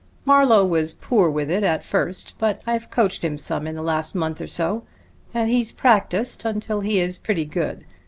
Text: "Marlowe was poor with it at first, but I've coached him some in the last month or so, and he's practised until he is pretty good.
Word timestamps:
"Marlowe 0.25 0.65
was 0.65 0.95
poor 0.95 1.29
with 1.29 1.47
it 1.47 1.63
at 1.63 1.83
first, 1.83 2.33
but 2.39 2.63
I've 2.65 2.89
coached 2.89 3.23
him 3.23 3.37
some 3.37 3.67
in 3.67 3.75
the 3.75 3.83
last 3.83 4.15
month 4.15 4.41
or 4.41 4.47
so, 4.47 4.81
and 5.31 5.47
he's 5.47 5.71
practised 5.71 6.43
until 6.43 6.79
he 6.81 6.99
is 6.99 7.19
pretty 7.19 7.45
good. 7.45 7.85